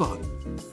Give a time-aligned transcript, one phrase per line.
[0.00, 0.22] fun,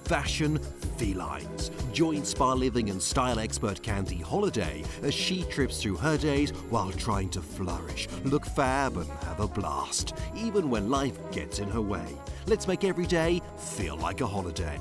[0.05, 0.57] fashion,
[0.95, 1.69] felines.
[1.91, 6.93] Join spa living and style expert Candy Holladay as she trips through her days while
[6.93, 11.81] trying to flourish, look fab, and have a blast, even when life gets in her
[11.81, 12.07] way.
[12.45, 14.79] Let's make every day feel like a holiday.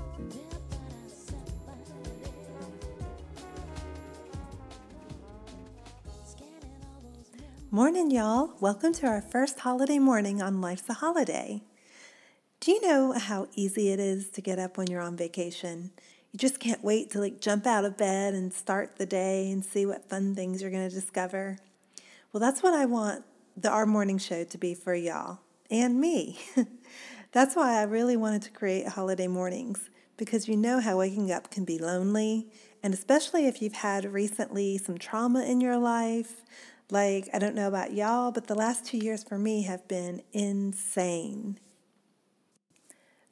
[7.73, 8.53] Morning, y'all.
[8.61, 11.66] Welcome to our first holiday morning on Life's a Holiday.
[12.67, 15.93] Do you know how easy it is to get up when you're on vacation?
[16.33, 19.65] You just can't wait to like jump out of bed and start the day and
[19.65, 21.59] see what fun things you're going to discover.
[22.33, 23.25] Well, that's what I want
[23.57, 25.39] the our morning show to be for y'all
[25.71, 26.41] and me.
[27.31, 31.53] that's why I really wanted to create holiday mornings because you know how waking up
[31.53, 32.49] can be lonely,
[32.83, 36.43] and especially if you've had recently some trauma in your life,
[36.91, 40.23] like, I don't know about y'all, but the last two years for me have been
[40.33, 41.61] insane.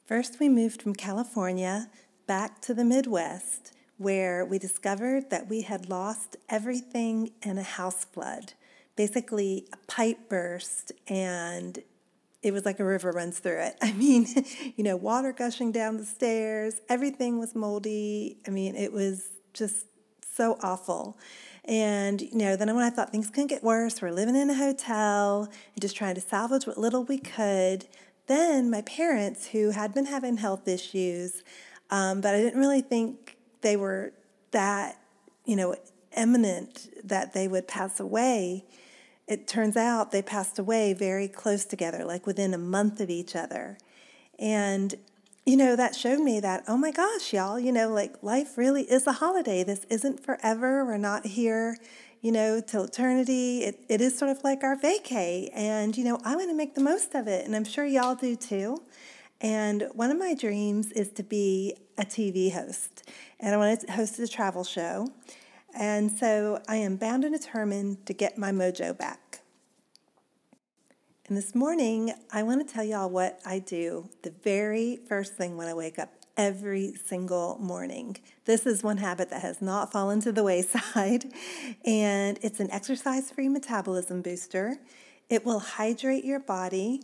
[0.05, 1.89] First, we moved from California
[2.27, 8.05] back to the Midwest, where we discovered that we had lost everything in a house
[8.05, 8.53] flood.
[8.95, 11.79] Basically, a pipe burst, and
[12.43, 13.77] it was like a river runs through it.
[13.81, 14.27] I mean,
[14.75, 18.37] you know, water gushing down the stairs, everything was moldy.
[18.45, 19.87] I mean, it was just
[20.21, 21.17] so awful.
[21.63, 24.55] And, you know, then when I thought things couldn't get worse, we're living in a
[24.55, 27.87] hotel and just trying to salvage what little we could.
[28.27, 31.43] Then my parents, who had been having health issues,
[31.89, 34.13] um, but I didn't really think they were
[34.51, 34.99] that,
[35.45, 35.75] you know,
[36.17, 38.65] imminent that they would pass away.
[39.27, 43.35] It turns out they passed away very close together, like within a month of each
[43.35, 43.77] other.
[44.39, 44.95] And
[45.45, 48.81] you know, that showed me that, oh my gosh, y'all, you know, like life really
[48.83, 49.63] is a holiday.
[49.63, 50.83] This isn't forever.
[50.83, 51.77] We're not here,
[52.25, 53.59] you know, till eternity.
[53.59, 55.51] It, it is sort of like our vacay.
[55.53, 57.45] And, you know, I want to make the most of it.
[57.45, 58.81] And I'm sure y'all do too.
[59.41, 63.07] And one of my dreams is to be a TV host.
[63.39, 65.11] And I want to host a travel show.
[65.77, 69.41] And so I am bound and determined to get my mojo back.
[71.27, 75.57] And this morning, I want to tell y'all what I do the very first thing
[75.57, 78.17] when I wake up every single morning.
[78.45, 81.25] This is one habit that has not fallen to the wayside,
[81.85, 84.77] and it's an exercise free metabolism booster.
[85.29, 87.01] It will hydrate your body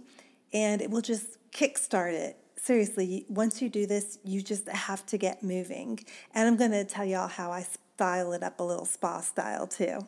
[0.54, 2.38] and it will just kickstart it.
[2.56, 6.00] Seriously, once you do this, you just have to get moving.
[6.36, 7.66] And I'm going to tell y'all how I
[8.02, 10.00] style it up a little spa style too.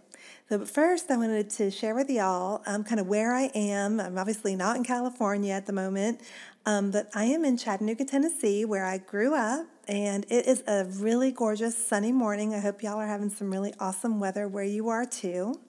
[0.49, 3.99] So, but first, I wanted to share with y'all um, kind of where I am.
[3.99, 6.19] I'm obviously not in California at the moment,
[6.65, 9.67] um, but I am in Chattanooga, Tennessee, where I grew up.
[9.87, 12.55] And it is a really gorgeous sunny morning.
[12.55, 15.59] I hope y'all are having some really awesome weather where you are too.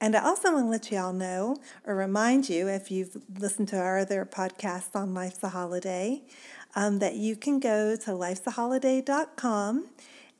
[0.00, 3.76] And I also want to let y'all know or remind you, if you've listened to
[3.78, 6.22] our other podcasts on Life's a Holiday,
[6.74, 9.88] um, that you can go to lifesaholladay.com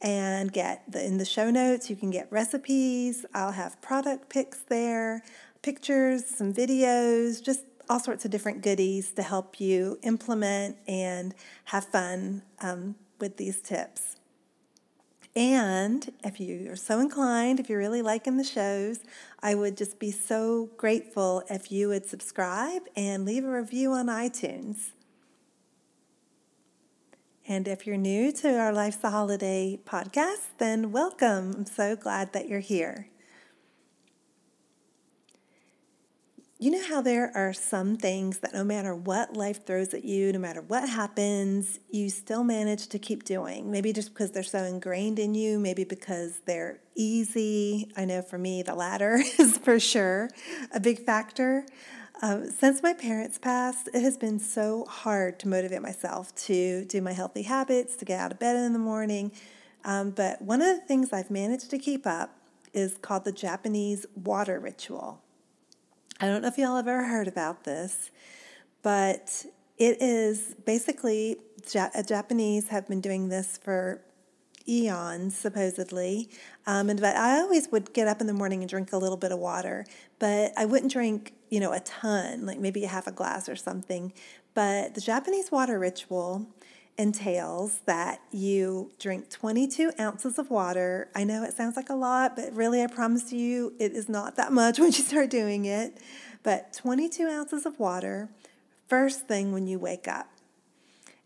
[0.03, 3.25] and get the, in the show notes you can get recipes.
[3.33, 5.23] I'll have product pics there
[5.63, 11.35] pictures some videos just all sorts of different goodies to help you implement and
[11.67, 14.17] have fun um, with these tips.
[15.35, 19.01] And if you are so inclined if you're really liking the shows
[19.43, 24.09] i would just be so grateful if you would subscribe and leave a review on
[24.09, 24.91] itunes
[27.53, 31.53] and if you're new to our Life's a Holiday podcast, then welcome.
[31.55, 33.09] I'm so glad that you're here.
[36.59, 40.33] You know how there are some things that no matter what life throws at you,
[40.33, 43.71] no matter what happens, you still manage to keep doing.
[43.71, 47.93] Maybe just because they're so ingrained in you, maybe because they're easy.
[47.99, 50.31] I know for me, the latter is for sure
[50.73, 51.67] a big factor.
[52.25, 57.03] Um, since my parents passed, it has been so hard to motivate myself to do
[57.03, 59.33] my healthy habits, to get out of bed in the morning.
[59.85, 62.37] Um, but one of the things I've managed to keep up
[62.73, 65.21] is called the Japanese water ritual.
[66.21, 68.13] I don't know if y'all have ever heard about this,
[68.83, 69.45] but
[69.77, 71.39] it is basically
[71.69, 74.01] Japanese have been doing this for
[74.69, 76.29] eons, supposedly.
[76.67, 79.17] Um, and but I always would get up in the morning and drink a little
[79.17, 79.85] bit of water,
[80.19, 83.57] but I wouldn't drink, you know, a ton, like maybe a half a glass or
[83.57, 84.13] something.
[84.55, 86.47] But the Japanese water ritual
[86.99, 91.09] entails that you drink 22 ounces of water.
[91.15, 94.37] I know it sounds like a lot, but really, I promise you, it is not
[94.37, 95.99] that much when you start doing it.
[96.43, 98.29] But 22 ounces of water
[98.89, 100.29] first thing when you wake up.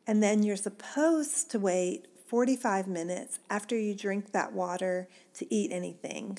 [0.07, 5.73] And then you're supposed to wait 45 minutes after you drink that water to eat
[5.73, 6.39] anything.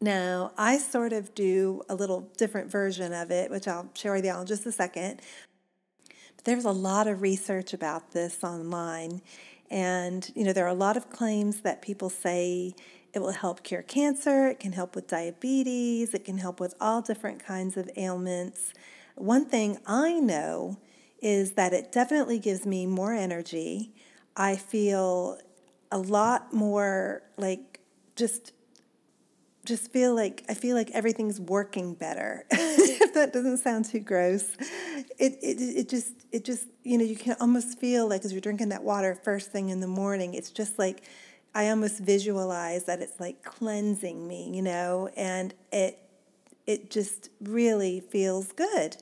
[0.00, 4.24] Now, I sort of do a little different version of it, which I'll share with
[4.24, 5.20] y'all in just a second.
[6.44, 9.22] There's a lot of research about this online.
[9.70, 12.74] And, you know, there are a lot of claims that people say
[13.12, 17.02] it will help cure cancer, it can help with diabetes, it can help with all
[17.02, 18.72] different kinds of ailments.
[19.16, 20.78] One thing I know
[21.20, 23.92] is that it definitely gives me more energy.
[24.38, 25.38] I feel
[25.90, 27.80] a lot more like
[28.14, 28.52] just
[29.64, 32.46] just feel like I feel like everything's working better.
[32.50, 34.44] if that doesn't sound too gross,
[35.18, 38.40] it, it it just it just you know you can almost feel like as you're
[38.40, 41.02] drinking that water first thing in the morning, it's just like
[41.54, 45.98] I almost visualize that it's like cleansing me, you know, and it
[46.66, 48.96] it just really feels good.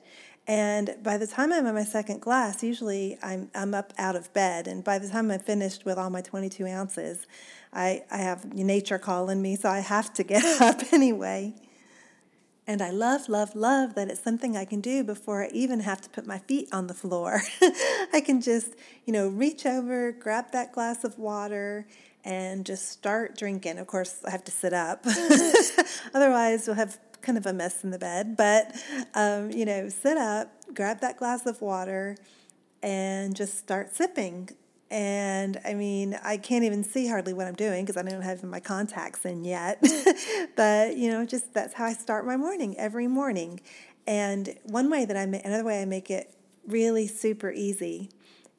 [0.47, 4.31] And by the time I'm in my second glass, usually I'm, I'm up out of
[4.33, 4.67] bed.
[4.67, 7.27] And by the time I'm finished with all my 22 ounces,
[7.73, 11.53] I, I have nature calling me, so I have to get up anyway.
[12.65, 16.01] And I love, love, love that it's something I can do before I even have
[16.01, 17.41] to put my feet on the floor.
[18.13, 18.73] I can just,
[19.05, 21.87] you know, reach over, grab that glass of water,
[22.25, 23.77] and just start drinking.
[23.77, 25.05] Of course, I have to sit up.
[26.13, 28.73] Otherwise, we'll have kind of a mess in the bed, but
[29.13, 32.15] um, you know, sit up, grab that glass of water,
[32.81, 34.49] and just start sipping.
[34.89, 38.41] And I mean, I can't even see hardly what I'm doing because I don't have
[38.43, 39.83] my contacts in yet.
[40.55, 43.59] but you know, just that's how I start my morning every morning.
[44.07, 46.33] And one way that I make, another way I make it
[46.65, 48.09] really super easy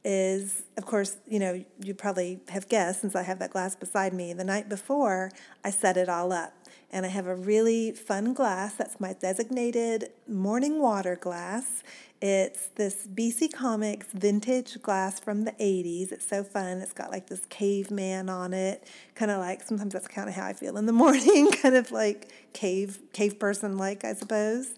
[0.04, 4.12] is, of course, you know, you probably have guessed since I have that glass beside
[4.12, 4.34] me.
[4.34, 5.32] The night before,
[5.64, 6.52] I set it all up
[6.90, 8.74] and I have a really fun glass.
[8.74, 11.82] That's my designated morning water glass.
[12.20, 16.10] It's this BC Comics vintage glass from the 80s.
[16.10, 16.78] It's so fun.
[16.78, 18.84] It's got like this caveman on it,
[19.14, 21.92] kind of like sometimes that's kind of how I feel in the morning, kind of
[21.92, 24.74] like cave cave person like, I suppose.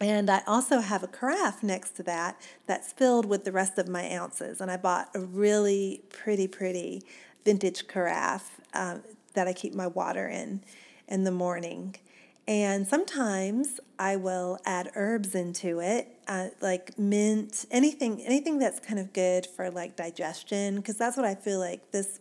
[0.00, 3.86] And I also have a carafe next to that that's filled with the rest of
[3.86, 4.60] my ounces.
[4.60, 7.02] And I bought a really pretty, pretty
[7.44, 9.02] vintage carafe um,
[9.34, 10.62] that I keep my water in
[11.08, 11.96] in the morning.
[12.48, 18.98] And sometimes I will add herbs into it, uh, like mint, anything, anything that's kind
[18.98, 22.18] of good for like digestion, because that's what I feel like this,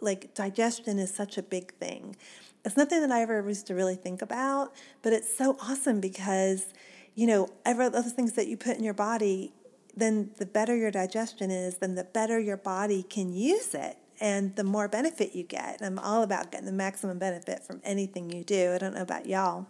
[0.00, 2.16] like digestion is such a big thing.
[2.64, 6.74] It's nothing that I ever used to really think about, but it's so awesome because,
[7.14, 9.54] you know, every other things that you put in your body,
[9.96, 14.54] then the better your digestion is, then the better your body can use it and
[14.56, 15.80] the more benefit you get.
[15.82, 18.74] I'm all about getting the maximum benefit from anything you do.
[18.74, 19.66] I don't know about y'all,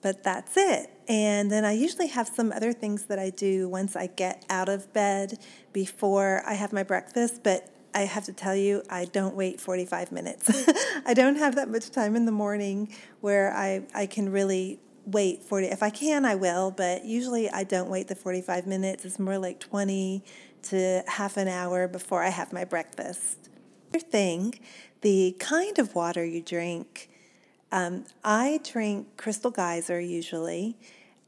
[0.00, 0.90] but that's it.
[1.08, 4.68] And then I usually have some other things that I do once I get out
[4.68, 5.38] of bed
[5.72, 10.12] before I have my breakfast, but I have to tell you, I don't wait 45
[10.12, 10.50] minutes.
[11.06, 15.42] I don't have that much time in the morning where I, I can really wait
[15.42, 19.18] 40 if i can i will but usually i don't wait the 45 minutes it's
[19.18, 20.24] more like 20
[20.62, 23.50] to half an hour before i have my breakfast
[23.98, 24.54] thing,
[25.00, 27.10] the kind of water you drink.
[27.70, 30.76] Um, I drink Crystal Geyser usually,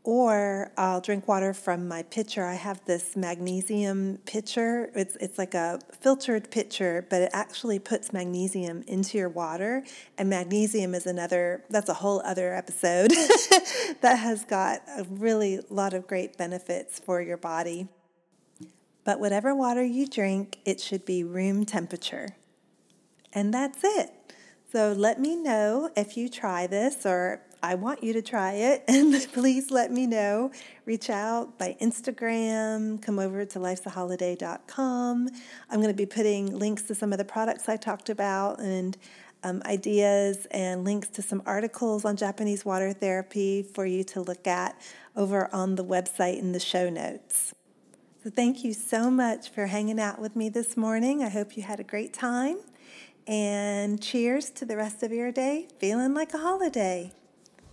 [0.07, 2.47] or I'll drink water from my pitcher.
[2.47, 4.89] I have this magnesium pitcher.
[4.95, 9.83] It's it's like a filtered pitcher, but it actually puts magnesium into your water.
[10.17, 13.11] And magnesium is another that's a whole other episode
[14.01, 17.89] that has got a really lot of great benefits for your body.
[19.03, 22.29] But whatever water you drink, it should be room temperature.
[23.33, 24.11] And that's it.
[24.73, 28.85] So let me know if you try this or I want you to try it.
[28.89, 30.51] And please let me know.
[30.85, 35.29] Reach out by Instagram, come over to lifesaholladay.com.
[35.71, 38.97] I'm going to be putting links to some of the products I talked about and
[39.43, 44.47] um, ideas and links to some articles on Japanese water therapy for you to look
[44.47, 44.81] at
[45.15, 47.55] over on the website in the show notes.
[48.25, 51.23] So, thank you so much for hanging out with me this morning.
[51.23, 52.59] I hope you had a great time.
[53.27, 57.13] And cheers to the rest of your day, feeling like a holiday.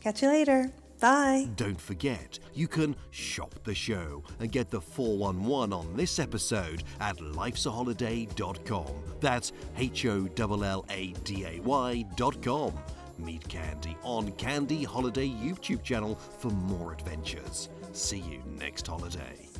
[0.01, 0.71] Catch you later.
[0.99, 1.49] Bye.
[1.57, 7.17] Don't forget, you can shop the show and get the 411 on this episode at
[7.17, 8.87] lifesaholladay.com.
[9.19, 12.73] That's H O L L A D A Y.com.
[13.19, 17.69] Meet Candy on Candy Holladay YouTube channel for more adventures.
[17.91, 19.52] See you next holiday.